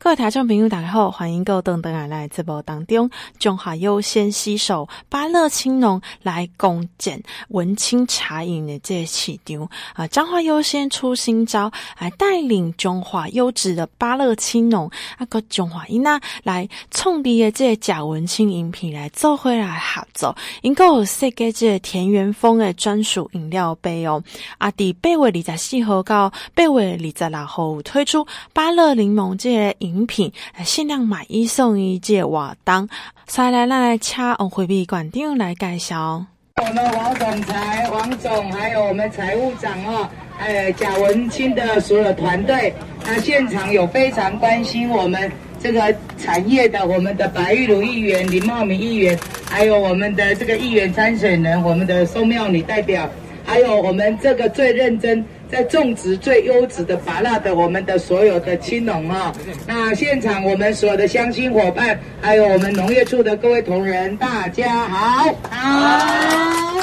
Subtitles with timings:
[0.00, 24.22] 各位听众朋友，大家好，欢迎各位登登来直播当中，中华优先携手芭乐青农来共建文青茶饮的这市场啊，彰化优先出新招，来带领中华优质的芭乐青农啊，个中华因那来创立的这假文青饮品来做回来合作，应该有设计这田园风的专属饮料杯哦，
[24.58, 29.87] 啊，伫八月二十四号到八月二十六号推出芭乐柠檬这个。
[29.88, 30.30] 饮品
[30.64, 32.88] 限量买一送一，借瓦当，
[33.24, 36.26] 再来来来掐我回避馆长来介绍。
[36.60, 42.74] 我们王总裁、王总，还有我们财务长哦，哎，贾文清的所有团队，
[43.04, 49.16] 那现场有非常关心我们这个产业的，我们的白玉如议员、林茂明议员，
[49.48, 53.08] 还有我们的这个议员参选人，我们的宋妙女代表，
[53.46, 55.24] 还有我们这个最认真。
[55.50, 59.32] 在种植最优质的芭乐的，我们的所有的青农啊，
[59.66, 66.80] 那现场我们所有的乡亲伙伴，还有我们农业处的各位同仁，大家好，好，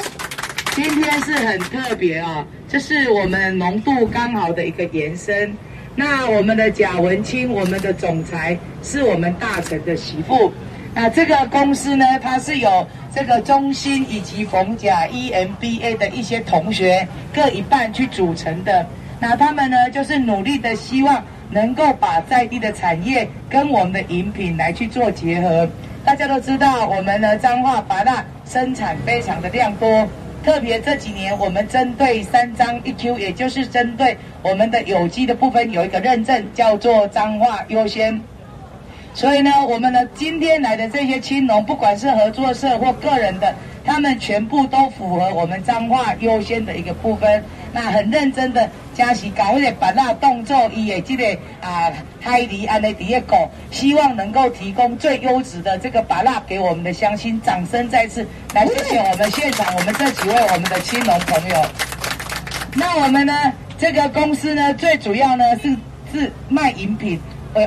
[0.73, 5.55] 今天是很特别啊，这是我们农度刚好的一个延伸。
[5.95, 10.51] 那我们的贾文清，我们的总裁是我们大成的媳妇。
[10.97, 18.85] 那这个公司呢，它是有这个中心以及逢甲 EMBA 的一些同学各一半去组成的。
[19.19, 25.67] 那他们呢，就是努力的希望能够把在地的产业跟我们的饮品来去做结合。
[26.05, 30.07] 大家都知道，我们呢彰化芭乐生产非常的量多，
[30.45, 38.21] 特别这几年我们针对三张一 Q，也就是针对我们的有机的部分有一个认证，叫做彰化优先。
[39.15, 47.41] 所以呢，我们呢今天来的这些青农，不管是合作社或个人的，他们全部都符合我们彰化优先的一个部分。
[47.71, 51.91] 那很认真的加洗搞一点芭乐动作，也记得啊，
[52.21, 57.41] 海狸安的第一个，希望能够提供最优质的这个芭乐给我们的乡亲。
[57.41, 61.65] 掌声再次来谢谢我们现场我们这几位我们的青农朋友。
[62.73, 63.33] 那我们呢
[63.77, 65.73] 这个公司呢最主要呢是
[66.11, 67.17] 是卖饮品。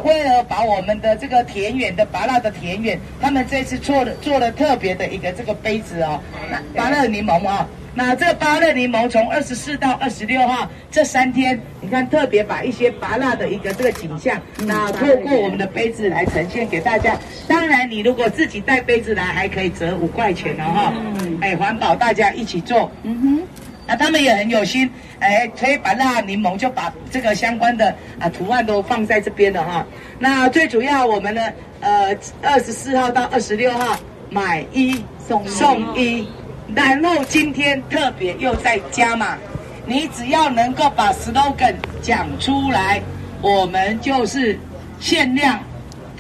[0.05, 17.17] 为了把我们的这个田园的芭乐的田园，他们这次做了做了特别的一个这个杯子哦，那芭乐柠檬啊、哦，那这个芭乐柠檬从二十四到二十六号这三天，你看特别把一些芭乐的一个这个景象，那透过我们的杯子来呈现给大家。
[17.49, 20.93] 当然，你如果自己带杯子来，还可以折五块钱哦哈。
[21.41, 22.91] 哎，环保大家一起做。
[23.05, 23.43] 嗯哼。
[23.89, 24.89] 那他们也很有心，
[25.19, 27.89] 哎，可以把那柠檬就把这个相关的
[28.21, 29.85] 啊图案都放在这边的哈。
[30.19, 31.41] 那最主要我们呢，
[31.81, 33.99] 呃，二十四号到二十六号
[34.29, 36.29] 买一送送一，
[36.75, 39.39] 然后今天特别又再加码，
[39.87, 43.01] 你只要能够把 slogan 讲出来，
[43.41, 44.59] 我们就是
[45.01, 45.59] 限量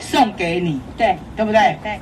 [0.01, 1.77] 送给你，对对不对？
[1.83, 2.01] 对，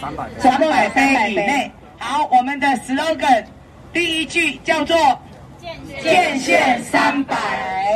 [0.00, 1.68] 三百三百杯以内。
[1.98, 3.44] 好，我们的 slogan。
[3.92, 4.96] 第一句叫做
[6.02, 7.36] “建县三百，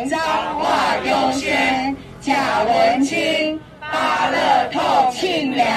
[0.08, 0.18] 彰
[0.58, 5.68] 化优先，贾文清，芭乐透沁凉”。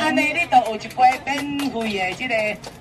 [0.00, 2.34] 安尼你都有一杯免费的这个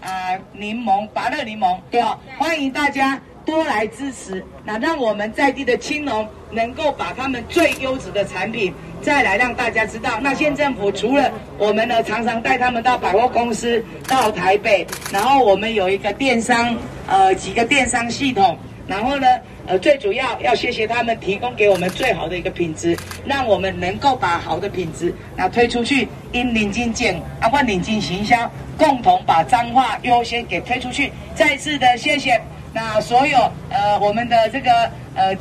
[0.07, 2.17] 啊柠檬，芭乐柠檬，对哦。
[2.37, 8.73] 欢迎大家多来支持，那让我们在地的青农能够把他们最优质的产品。
[9.01, 16.75] 再来让大家知道，那县政府除了我们呢，常常带他们到百货公司，到台北，然后我们有一个电商，
[17.07, 18.57] 呃，几个电商系统，
[18.87, 19.25] 然后呢，
[19.67, 22.95] 呃，最主要要谢谢他们提供给我们最好的一个品质，
[23.25, 31.09] 让我们能够把好的品质那推出去，因领进建啊，或领进行销，共同把彰化优先给推出去。
[31.33, 32.39] 再次的谢谢，
[32.73, 33.37] 那所有
[33.69, 34.71] 呃我们的这个
[35.15, 35.35] 呃。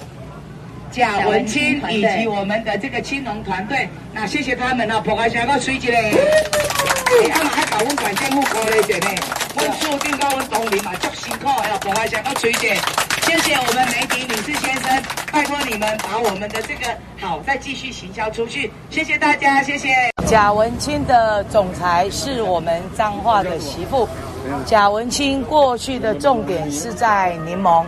[0.91, 6.13] 贾文清以及我们的这个青龙团队，那谢谢他们哦，破开下个水节嘞，
[7.31, 9.15] 他们还把温管线木工嘞姐妹，
[9.57, 12.75] 温树定高温东林嘛，足辛苦要破开下个水姐，
[13.21, 16.87] 谢谢我们媒体女士先生，拜托你们把我们的这个
[17.21, 20.11] 好再继续行销出去，谢谢大家，谢谢。
[20.27, 24.09] 贾文清的总裁是我们彰化的媳妇，
[24.65, 27.85] 贾文清过去的重点是在柠檬。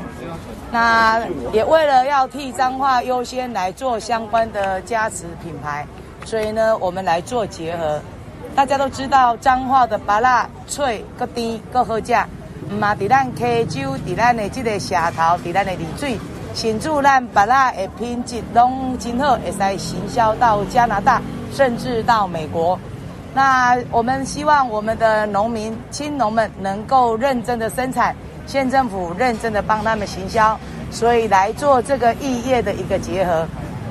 [0.72, 1.20] 那
[1.52, 5.84] 也为了要替彰化优先来做相关的加持品牌，
[6.24, 8.00] 所以呢，我们来做结合。
[8.54, 12.14] 大家都知道彰化的芭乐脆、个甜、个好食，
[12.78, 16.18] 嘛，在咱溪州，在咱的这个社头，在咱的丽水，
[16.54, 21.20] 甚至咱芭乐的品质拢真好，会使行销到加拿大，
[21.52, 22.78] 甚至到美国。
[23.32, 28.14] 那我们希望我们的农民、青农们能够认真的生产。
[28.46, 30.58] 县政府认真的帮他们行销，
[30.90, 33.46] 所以来做这个异业的一个结合。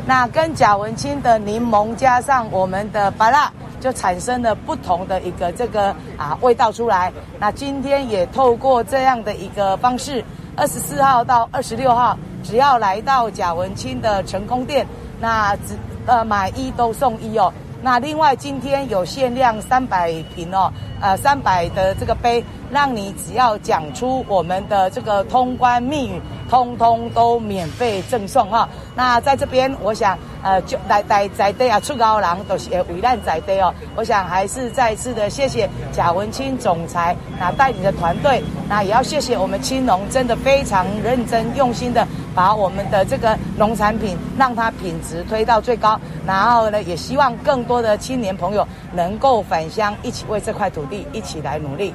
[0.06, 3.50] 那跟贾文清的柠檬加上我们的巴拉，
[3.80, 7.10] 就产生了不同的一个这个啊味道出来。
[7.40, 10.22] 那今天也透过这样的一个方式，
[10.58, 14.86] 二十四号到二十六号，只要来到贾文清的成功店，
[15.22, 17.54] 那只呃买一都送一哦。
[17.82, 20.72] 那另外今天有限量三百瓶哦，
[21.02, 26.22] 呃三百的这个杯，让你只要讲出我们的这个通关密语。
[26.50, 33.72] 通通都免费赠送哈，那在这边，我想呃，就来来在地啊，出高人都是为难在地哦。
[33.96, 46.00] 我想还是再次的谢谢贾文清总裁那带领的团队，那也要谢谢我们青农，真的非常认真用心的把我们的这个农产品让它品质推到最高。
[46.26, 51.94] 然后呢，也希望更多的青年朋友能够返乡，一起为这块土地一起来努力。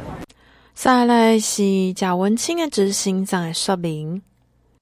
[0.74, 4.22] 再来是贾文清的执行长的说明。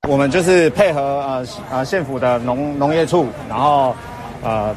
[0.08, 3.94] 我们就是配合呃呃县府的农农业处，然后
[4.42, 4.74] 呃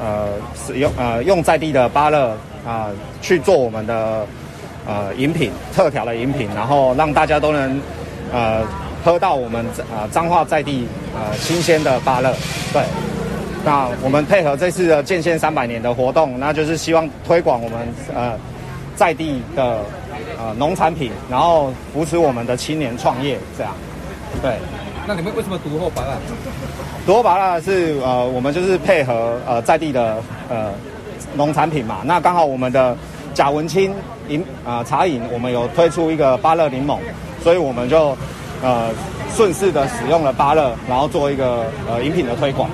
[0.00, 2.30] 呃使用呃用在地的芭乐
[2.64, 2.86] 啊
[3.20, 4.24] 去做我们的
[4.86, 7.80] 呃饮品特调的饮品，然后让大家都能
[8.32, 8.62] 呃
[9.04, 12.32] 喝到我们呃彰化在地呃新鲜的芭乐。
[12.72, 12.84] 对，
[13.64, 17.80] 那我们配合这次的建县三百年的活动，那就是希望推广我们
[18.14, 18.38] 呃
[18.94, 19.80] 在地的
[20.38, 23.72] 呃农产品，然后扶持我们的青年创业这样。
[24.46, 24.54] 对，
[25.08, 26.14] 那你们为什么独后拔蜡？
[27.04, 30.70] 独后拔蜡是呃，我们就是配合呃在地的呃
[31.34, 32.02] 农产品嘛。
[32.04, 32.96] 那刚好我们的
[33.34, 33.92] 贾文清
[34.28, 36.98] 饮啊、呃、茶饮，我们有推出一个芭乐柠檬，
[37.42, 38.16] 所以我们就
[38.62, 38.90] 呃
[39.34, 42.70] 顺势的使用了芭乐，然后做一个呃饮品的推广。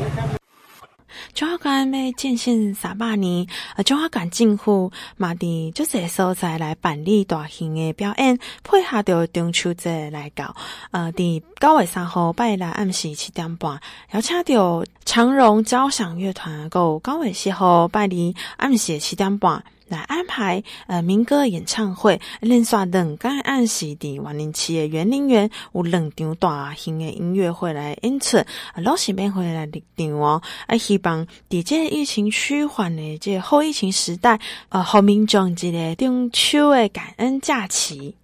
[1.43, 3.44] 中华馆要建县三百年，
[3.75, 10.55] 呃，中华馆政府嘛伫这所在来办理大型的表演，配合着中秋节来搞。
[10.93, 13.81] 呃，伫九月三号拜六暗时七点半，
[14.12, 19.65] 邀请着长荣交响乐团，有九月四号拜二暗时七点半。
[19.93, 28.47] 来安排呃民歌演唱会，连续两天暗时伫万宁市的园林园有两场大型的音乐会来演出，啊，
[28.77, 34.41] 老师们会来立场哦，啊，希望伫这疫情趋缓的这后疫情时代，
[34.71, 38.17] 呃，好民众一个中秋的感恩假期。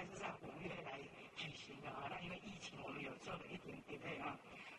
[0.00, 0.96] 还是在五月来
[1.36, 4.32] 举行的啊，那因为疫情，我们有做了一点准备啊。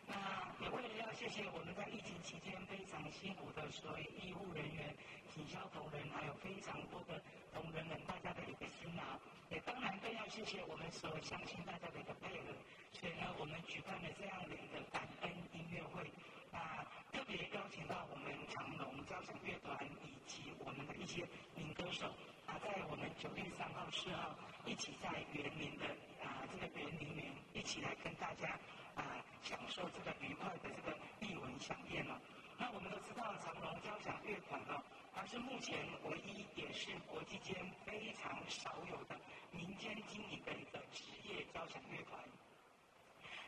[0.04, 4.90] 那也为了要谢谢我们在疫情期间非常辛苦的所有医护人员、
[5.30, 7.22] 体校同仁，还有非常多的
[7.54, 9.14] 同仁们，大家的一个辛劳。
[9.48, 12.58] 也当然更要谢谢我们所相信大家的一个配合。
[12.90, 16.02] 所以呢，我们举办了这样的一个感恩音乐会，
[16.50, 16.82] 啊，
[17.12, 21.22] 特别邀请到我们长隆交响乐团以及我们的一些
[21.54, 22.10] 民歌手，
[22.50, 24.34] 啊，在我们九月三号、四号
[24.64, 25.86] 一起在园林的
[26.22, 28.58] 啊这个园林园一起来跟大家。
[28.94, 32.20] 啊，享受这个愉快的这个艺文饗宴哦。
[32.58, 37.56] 那我们都知道，长隆交响乐团哦，它是目前唯一也是国际间
[37.86, 39.18] 非常少有的
[39.50, 42.20] 民间经营的一个职业交响乐团。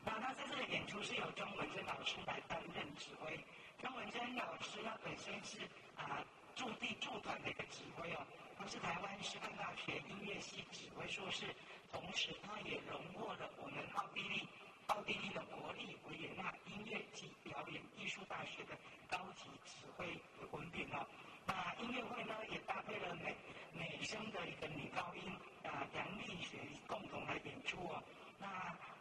[0.03, 3.38] 那他这次的演出是由庄文珍老师来担任指挥。
[3.79, 5.59] 庄文珍老师他本身是
[5.95, 6.25] 啊
[6.55, 8.27] 驻地驻团的一个指挥哦，
[8.59, 11.47] 他是台湾师范大学音乐系指挥硕士，
[11.93, 14.49] 同时他也荣获了我们奥地利。
[14.89, 18.77] 奥地利的国立维也纳音乐及表演艺术大学的
[19.09, 20.07] 高级指挥
[20.51, 21.07] 文凭哦。
[21.47, 23.35] 那音乐会呢，也搭配了美
[23.73, 25.33] 美声的一个女高音
[25.65, 28.03] 啊杨丽雪共同来演出哦。
[28.39, 28.47] 那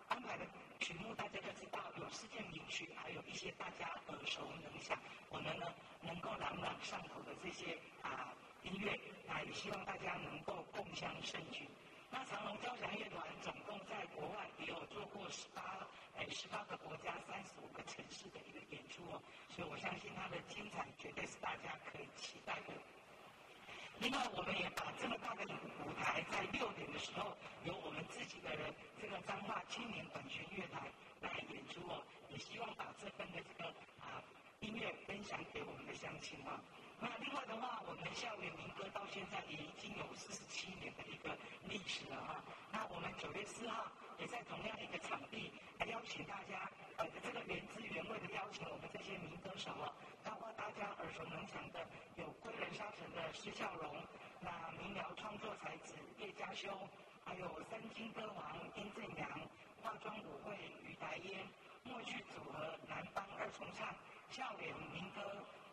[0.08, 0.46] 安排的
[0.84, 5.00] 曲目大家都知道，有世界名曲，还有一些大家耳熟能详，
[5.30, 5.66] 我们呢
[6.02, 8.92] 能够朗朗上口的这些啊音乐
[9.25, 11.70] 啊，也希望大家能够共襄盛举。
[12.12, 15.88] 那长隆交响乐团总共在国外也有做过十八，
[16.18, 19.24] 哎，十八个国家、三十五个城市的一个演出哦，
[19.56, 22.74] 所以我相信它的精彩绝对是大家可以期待的。
[24.00, 30.84] 另外，我们也把这么大的舞台，在六点的时候，由我们自己的人，这个彰化青年管弦乐团
[31.22, 33.70] 来演出哦，也希望把这份的这个
[34.04, 34.22] 啊
[34.60, 36.60] 音乐分享给我们的乡亲啊。
[37.00, 41.38] 那另外的话，我们校园民歌到现在也已经有四十七年的一个
[41.70, 42.44] 历史了哈。
[42.72, 43.88] 那我们九月四号
[44.20, 49.92] 也在同样的一个场地，来邀请大家，呃，这个原汁原味的邀请我们这些民歌手啊，
[50.24, 53.96] 包括大家耳熟能详的有归人沙城的施孝荣，
[54.42, 56.70] 那民谣创作才子叶佳修，
[57.25, 59.30] 还有三金歌王殷正阳，
[59.82, 61.48] 化妆舞会于白烟，
[61.84, 63.96] 默剧组合南方二重唱，
[64.30, 65.22] 校园民歌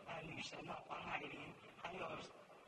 [0.07, 1.41] 呃女神哦黄海玲，
[1.83, 2.07] 还有。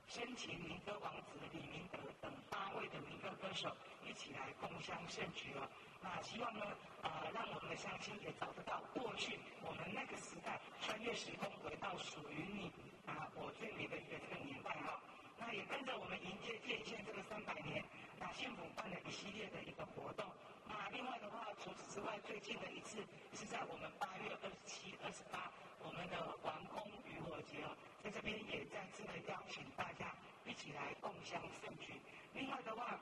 [0.09, 3.75] 深情民歌王子李明德等八位的民歌歌手
[4.05, 5.67] 一起来共襄盛举哦。
[6.03, 6.67] 那希望呢，
[7.03, 12.73] 呃，让我们的乡亲也找得到过去我们那个时代，穿越时空回到属于你
[13.07, 15.01] 啊，我最美的一个这个年代哈。
[15.39, 17.85] 那也跟着我们迎接建县这个三百年，
[18.19, 20.27] 那县府办了一系列的一个活动。
[20.69, 22.99] 那另外的话，除此之外，最近的一次
[23.35, 25.51] 是在我们八月二十七、二十八，
[25.83, 27.77] 我们的王功渔火节哦。
[28.03, 31.95] 在这边也再次的邀请大家一起来共襄盛举。
[32.35, 32.99] 另外的话，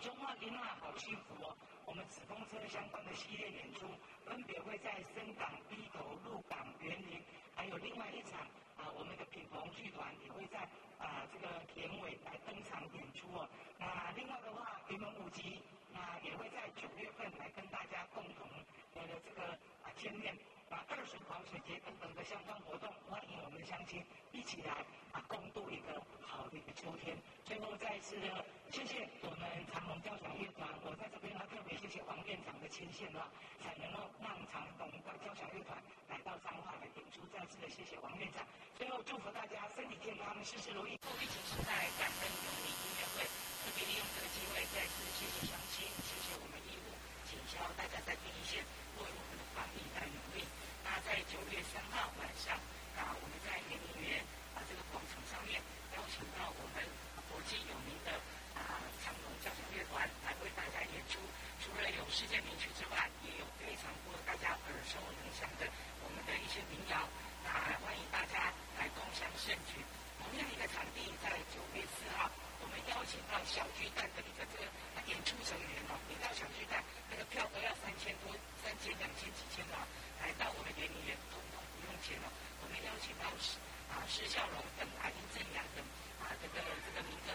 [0.00, 1.54] 中华囡仔好幸福哦！
[1.84, 3.86] 我们紫风车相关的系列演出，
[4.24, 7.22] 分别会在深港、埤头、鹿港、园林，
[7.54, 8.40] 还有另外一场
[8.80, 10.60] 啊，我们的品鹏剧团也会在
[10.98, 13.46] 啊这个田尾来登场演出哦。
[13.78, 15.60] 那另外的话，云门舞集
[15.92, 18.48] 那也会在九月份来跟大家共同
[18.94, 19.52] 的这个
[19.84, 20.34] 啊见面。
[20.70, 24.70] 把二水狂水节等等的相关活动，欢迎我们的乡亲一起来
[25.10, 27.18] 啊，共度一个好的一个秋天。
[27.42, 28.30] 最后再次的
[28.70, 33.26] 谢谢我们长隆交响乐团，我在这边呢特别谢谢王院长的牵线了，
[33.58, 35.74] 才能够让长隆的交响乐团
[36.06, 37.18] 来到彰化来演出。
[37.34, 38.46] 再次的谢谢王院长。
[38.78, 40.94] 最后祝福大家身体健康，事事如意。
[41.02, 46.94] 后疫情时代，感恩有你音乐会，特别利用这个机会再次谢，谢谢我们义务
[47.26, 50.46] 警消，大家在第一线为我们的防疫在努力。
[50.82, 52.56] 那在九月三号晚上，
[52.98, 54.18] 啊，我们在圆明园
[54.56, 55.60] 啊这个广场上面
[55.94, 56.82] 邀请到我们
[57.30, 58.10] 国际有名的
[58.58, 61.20] 啊长荣交响乐团来为大家演出。
[61.62, 65.68] 除了有世界名曲之外，也有非常多大家耳熟能详的
[66.02, 67.06] 我们的一些民谣。
[67.46, 67.54] 那
[67.86, 69.78] 欢迎大家来共襄盛举。
[70.18, 72.26] 同样一个场地，在九月四号，
[72.58, 74.66] 我们邀请到小巨蛋的一个这个
[75.06, 79.78] 演出成员哦，你到小巨蛋那个票都要三千多，三千两千几千的。
[80.20, 82.28] 来到我们圆明园，统统不用钱了。
[82.60, 83.56] 我们邀请到施
[83.88, 85.80] 啊施孝荣等啊殷正阳等
[86.20, 87.32] 啊这个这个民歌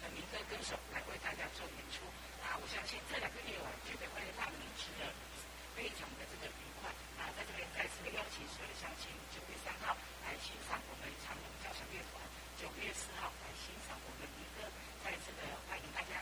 [0.00, 2.08] 的民歌歌手来为大家做演出。
[2.40, 5.12] 啊，我相信这两个夜晚绝对会让你吃的
[5.76, 6.88] 非常的这个愉快。
[7.20, 9.92] 啊，在这边再次的邀请所有的乡亲，九月三号
[10.24, 12.16] 来欣赏我们长荣交响乐团，
[12.56, 14.64] 九月四号来欣赏我们民歌，
[15.04, 16.16] 再次的欢迎大家。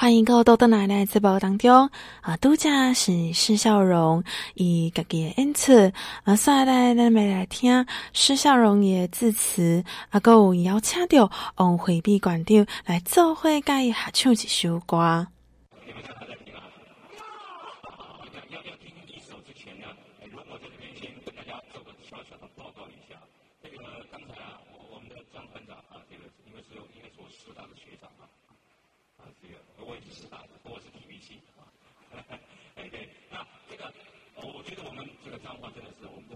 [0.00, 1.90] 欢迎各位豆豆奶奶直播当中
[2.22, 5.92] 啊，度假是施孝荣以家己的恩赐
[6.24, 15.26] 啊，所以来咱们来听施孝荣的致辞啊，阁有邀请到王惠美馆长来做会甲伊合唱一首歌。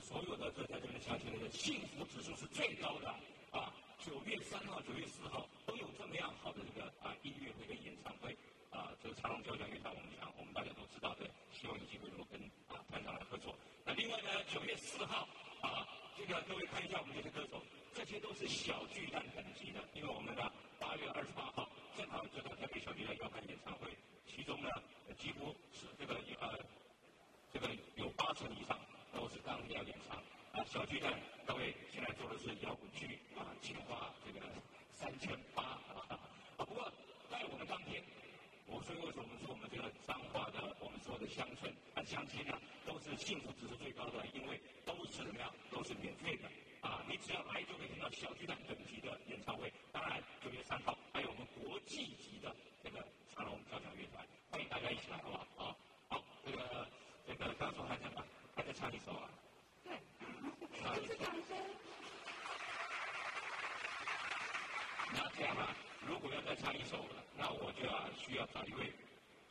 [0.05, 3.09] 所有的这些这些强星的幸福指数是最高的
[3.51, 3.73] 啊！
[3.99, 8.37] 九月三号、九月四号都有这么样好的这个啊音乐会跟演唱会
[8.69, 13.57] 啊，这个长隆交响乐团，我们讲我们大家都知道的，希望有机会能够跟啊团长来合作。
[13.83, 15.27] 那另外呢，九月四号
[15.63, 17.63] 啊，这个各位看一下我们这些歌手，
[17.95, 23.89] 这些都是小巨蛋等级的，因为我们的八月二十八号正好这个台北小巨蛋要办演唱会，
[24.29, 24.69] 其中呢
[25.17, 26.59] 几乎是这个呃
[27.55, 28.79] 这个有八成以上。
[30.75, 31.15] 小巨蛋，
[31.47, 34.45] 各位现在做的是摇滚区啊，计划这个
[34.91, 36.19] 三千八啊。
[36.57, 36.91] 不过
[37.31, 38.03] 在我们当天，
[38.67, 46.51] 我说为什么说我们这个彰化的我们说的乡村啊乡亲啊，都是幸福指数最高的，因为都是怎么样，都是免费的
[46.81, 49.73] 啊，你只要来就可以听到小巨蛋等级的演唱会。
[49.93, 52.53] 当然，九月三号还有我们国际级的
[52.83, 52.99] 这个
[53.33, 55.69] 长荣交响乐团，欢迎大家一起来，好不好？
[55.69, 55.77] 啊，
[56.09, 56.89] 好，这个
[57.29, 58.27] 这个歌手还在吗？
[58.57, 59.31] 还在唱一首啊。
[65.17, 65.75] 那这样啊，
[66.07, 68.93] 如果要再唱一首了，那我就要需要找一位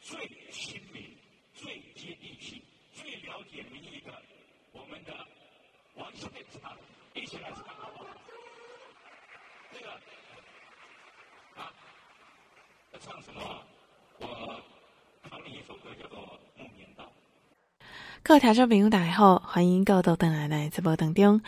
[0.01, 1.17] 最亲民、
[1.53, 2.61] 最接地气、
[2.93, 4.21] 最了解民意的
[4.71, 5.25] 我们的
[5.95, 6.77] 王先生
[7.13, 8.09] 一起来唱好不好？
[9.71, 9.91] 这个
[11.55, 11.73] 啊，
[12.91, 13.65] 要唱什么？
[14.19, 14.61] 我
[15.29, 16.19] 考你一首歌，叫做
[16.61, 17.05] 《木棉道》。
[18.25, 21.41] 各位听众朋友，大家好，欢迎各位到登来直播当中。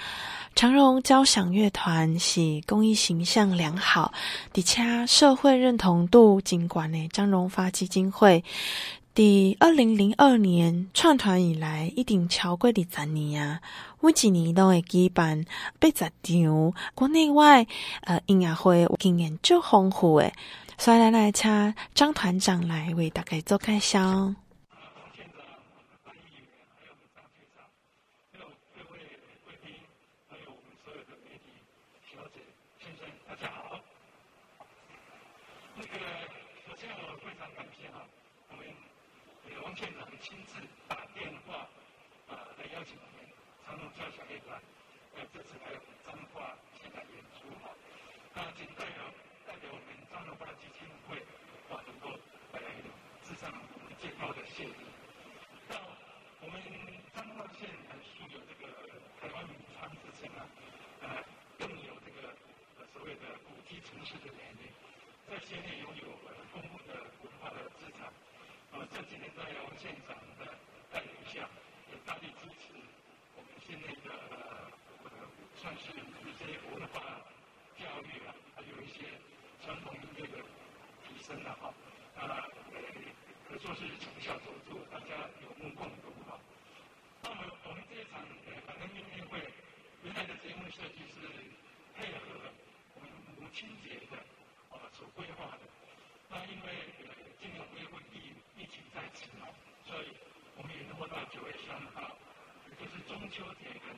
[0.55, 4.12] 长荣交响乐团是公益形象良好，
[4.53, 8.44] 而且社会认同度尽管呢张荣发基金会。
[9.13, 13.62] 第二零零二年创团以来，已经超过二十年啊！
[14.01, 15.46] 每一年都会举办
[15.79, 17.65] 八十场国内外
[18.01, 20.34] 呃音乐会，经验最丰富诶。
[20.77, 24.36] 所以来来请张团长来为大家做介绍。
[35.92, 36.06] 这个
[36.68, 38.01] 首先我非常感谢哈、
[38.50, 38.65] 我们
[39.46, 41.70] 这个王县长亲自打电话
[42.27, 43.22] 啊来邀请我们
[43.65, 44.60] 长隆交响乐团，
[45.15, 45.72] 呃这次来
[46.04, 47.70] 彰化现场演出哈、
[48.34, 49.13] 那仅代表
[49.46, 51.22] 代表我们彰化基金会
[51.70, 52.10] 啊能够
[52.51, 52.60] 来
[53.24, 54.74] 致上我们最高的谢意。
[55.70, 55.77] 那
[56.42, 56.60] 我们
[57.13, 58.68] 彰化县呢，是有这个
[59.22, 60.44] 台湾永川之称啊，
[61.01, 61.24] 呃
[61.60, 62.34] 更有这个、
[62.80, 64.74] 呃、所谓的古迹城市的美誉。
[65.27, 68.05] 在县内拥有了丰富的文化的资产，
[68.72, 70.53] 啊这几年在姚县长的
[70.91, 71.50] 带领下，
[71.91, 72.74] 也大力支持
[73.36, 74.13] 我们县内的
[75.03, 75.10] 呃
[75.60, 77.01] 算是一些文化
[77.77, 79.20] 教育啊，还有一些
[79.63, 80.44] 传统音乐的
[81.08, 81.74] 提升的哈。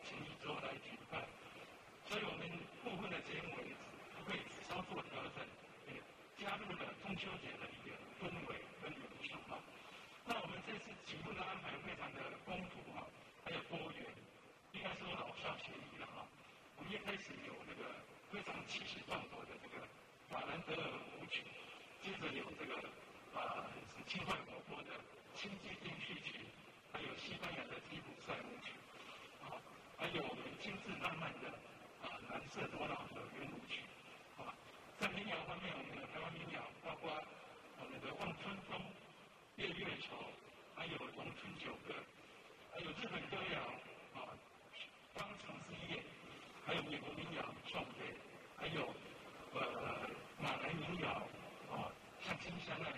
[0.08, 1.20] 前一周来举办，
[2.08, 2.48] 所以我们
[2.80, 3.76] 部分的节目也
[4.16, 5.44] 不会稍作调整，
[5.92, 6.00] 也
[6.40, 9.60] 加入了中秋节的一个氛围跟元素哈。
[10.24, 13.04] 那我们这次节目的安排非常的丰富哈，
[13.44, 14.08] 还有多元，
[14.72, 16.24] 应该说老少咸宜了哈。
[16.80, 17.92] 我们一开始有那个
[18.32, 19.84] 非常气势磅礴的这个
[20.32, 20.88] 法兰德尔
[21.20, 21.44] 舞曲，
[22.00, 22.80] 接着有这个
[23.36, 24.96] 啊是轻快活泼的
[25.36, 26.48] 轻季定序曲，
[26.96, 28.72] 还有西班牙的吉普赛舞曲。
[30.00, 31.50] 还有我们精致浪漫的
[32.06, 33.82] 啊蓝色多瑙河圆舞曲，
[34.38, 34.54] 啊，
[35.00, 37.12] 在民谣方面，我们的台湾民谣包括
[37.82, 38.80] 我们的望春风、
[39.58, 40.14] 变月球，
[40.76, 41.92] 还有农村酒歌，
[42.72, 43.60] 还有日本歌谣
[44.14, 44.38] 啊，
[45.16, 46.04] 方城之夜，
[46.64, 48.06] 还有美国民谣送别，
[48.56, 48.94] 还有
[49.56, 50.08] 呃
[50.40, 51.10] 马来民谣
[51.74, 51.90] 啊，
[52.22, 52.94] 相亲相爱，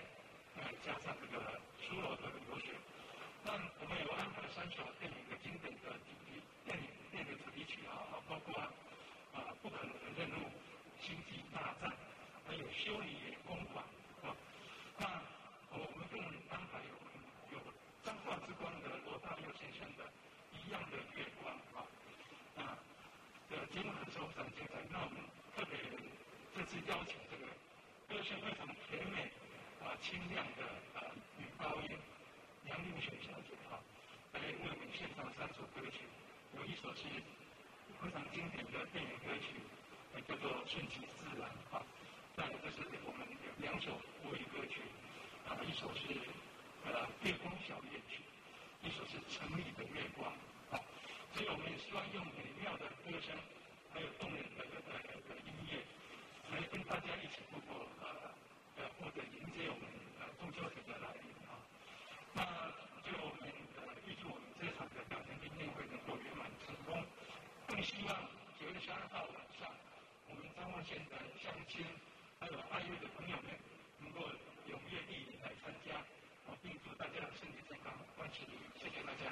[0.54, 2.74] 再加上这个苏罗的流水，
[3.42, 6.84] 那我们有安排三首电影的经典的主题电影。
[7.10, 8.60] 电影主题曲啊，包括
[9.32, 10.52] 啊不可能的任务、
[11.00, 11.90] 星际大战，
[12.46, 13.82] 还有修理公馆
[14.22, 14.36] 啊。
[14.98, 15.06] 那
[15.72, 17.62] 我们更安排有有
[18.04, 20.06] 彰化之光的罗大佑先生的
[20.52, 21.82] 一样的月光啊。
[22.56, 22.78] 啊，
[23.50, 24.54] 的节目很受欢迎，
[24.90, 25.18] 那我们
[25.56, 25.78] 特别
[26.70, 27.50] 是邀请这个
[28.06, 29.26] 歌声非常甜美
[29.82, 30.62] 啊、清亮的
[30.94, 31.02] 啊
[31.36, 31.98] 女高音
[32.70, 33.74] 杨丽雪小姐啊，
[34.34, 36.06] 来为我们献唱三首歌曲。
[36.54, 37.10] 有一首是
[37.98, 39.58] 非常经典的电影歌曲，
[40.28, 41.82] 叫做《顺其自然》啊。
[42.36, 43.90] 再来就是我们有两首
[44.22, 44.78] 国语歌曲，
[45.50, 46.06] 啊，一首是
[46.86, 48.22] 呃《月光小夜曲》，
[48.86, 50.30] 一首是《城里的月光》
[50.70, 50.78] 啊。
[51.34, 53.34] 所以我们也希望用美妙的歌声，
[53.90, 55.82] 还有动人的呃的音乐，
[56.50, 58.34] 来跟大家一起度过呃
[58.76, 59.86] 呃或者迎接我们
[60.18, 61.54] 呃中秋节的来临啊。
[62.34, 62.42] 那
[63.06, 63.46] 就我们
[63.78, 66.98] 呃预祝我们这场的两天音乐会能够圆满成功。
[67.68, 68.10] 更希望
[68.58, 69.70] 九月十二号晚上，
[70.26, 71.86] 我们彰化县的乡亲
[72.40, 73.54] 还有爱乐的朋友们
[74.00, 74.18] 能够
[74.66, 75.94] 踊跃地来参加，
[76.48, 78.66] 我并祝大家身体健康，万事如意。
[78.82, 79.30] 谢谢大家。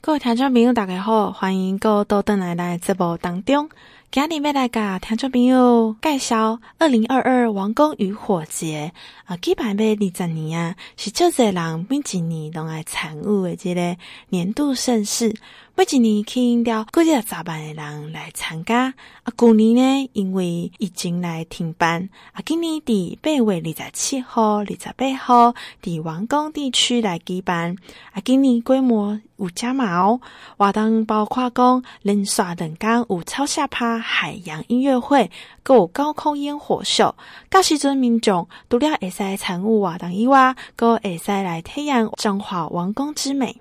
[0.00, 3.70] 各位听众朋友，大家好，欢迎各位到登来来直播当中。
[4.10, 8.90] 今日要来甲听众朋友介绍二零二二王功渔火节
[9.26, 13.96] 啊，举办要二十年啊，是足侪人每一年拢爱参与的这个
[14.30, 15.36] 年度盛事。
[15.78, 18.92] 每一年吸引了几十万的人来参加。
[19.22, 22.08] 啊，去年呢，因为疫情来停办。
[22.32, 27.76] 啊，今年伫八月二十七号、二十八号伫王宫地区来举办。
[28.10, 30.20] 啊，今年规模有加码哦，
[30.56, 35.30] 活动包括讲连续两天有超下趴海洋音乐会，
[35.62, 37.14] 阁有高空烟火秀。
[37.48, 43.60] 到时阵民众除了会使参与活动以外，阁会使来体验中华王宫之美。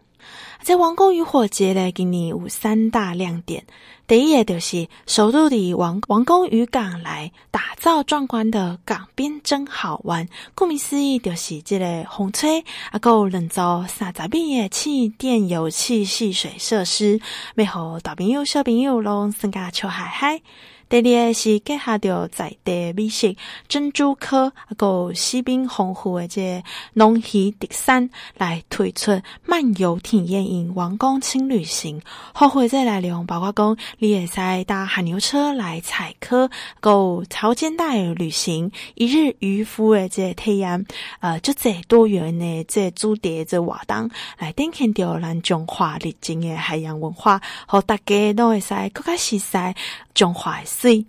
[0.62, 3.66] 在王宫渔火节咧，今年有三大亮点。
[4.08, 10.28] 第一个就是首都的王王宫渔港来打造壮观的港边真好玩。
[10.56, 17.20] 顾名思义，就是这个风吹啊，够人造三十米的气垫游憩戏水设施，
[17.56, 20.42] 美好大朋友小朋友拢增加笑嗨嗨。
[20.90, 23.36] 第二个是结合着在地美食
[23.68, 32.02] 珍珠科，啊个西滨丰富的这农渔特产来推出漫游体验营王宫轻旅行，
[32.34, 40.86] 后会再来用包括讲你也在搭海牛车来采科，个潮间带旅行一日渔夫的这体验，
[41.20, 49.76] 呃，就这多元的这主题这活动来展现着咱中华历经的海洋文化，和大家都会在更加熟悉
[50.14, 50.64] 中华。
[50.88, 51.06] 以，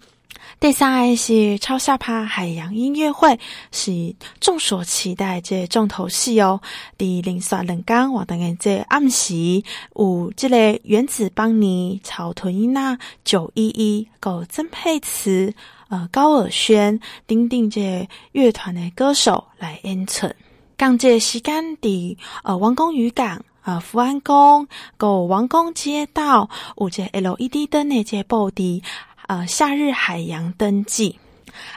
[0.60, 3.38] 第三个是超下趴海洋音乐会，
[3.70, 6.60] 是众所期待这重头戏哦。
[6.96, 9.62] 第零刷冷刚，我等下这暗时
[9.94, 15.52] 有这个原子邦尼、草屯音娜、九一一、够曾佩慈、
[15.88, 20.28] 呃高尔轩、丁丁这乐团的歌手来演出。
[20.76, 28.80] 刚这时间的呃王宫渔港、呃福安宫、够王宫街道有这 LED 灯的这布置。
[29.28, 31.18] 呃，夏日海洋灯季，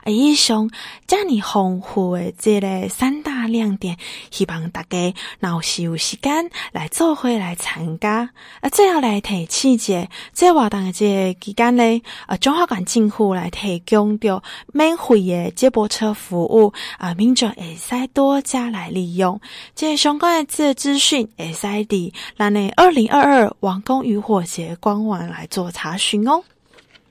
[0.03, 0.69] 啊，以上
[1.05, 3.97] 这么丰富的这个三大亮点，
[4.29, 8.29] 希望大家若是有时间来做会来参加。
[8.61, 9.77] 啊，最后来提醒一
[10.33, 19.41] 这活动的这个期间呢，呃，中华馆政府来提供着免费的接驳车服务，啊，民众会使多加来利用。
[19.75, 26.41] 这相关的这资讯，会使的咱的二零二二王宫渔火节官网来做查询哦。